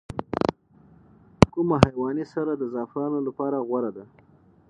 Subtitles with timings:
[1.53, 4.03] کوم حیواني سره د زعفرانو لپاره غوره ده؟